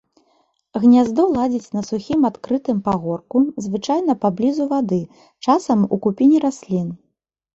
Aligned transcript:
Гняздо 0.83 1.23
ладзіць 1.33 1.73
на 1.77 1.81
сухім 1.89 2.21
адкрытым 2.29 2.79
пагорку, 2.87 3.37
звычайна 3.65 4.13
паблізу 4.23 4.63
вады, 4.73 5.01
часам 5.49 5.79
у 5.97 6.03
купіне 6.07 6.37
раслін. 6.47 6.87